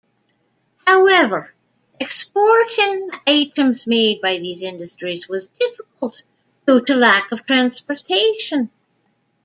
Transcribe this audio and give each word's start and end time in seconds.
However, 0.87 1.53
exporting 1.99 3.11
items 3.27 3.85
made 3.85 4.19
by 4.19 4.39
these 4.39 4.63
industries 4.63 5.29
was 5.29 5.49
difficult 5.59 6.23
due 6.65 6.83
to 6.85 6.95
lack 6.95 7.31
of 7.31 7.45
transportation. 7.45 8.71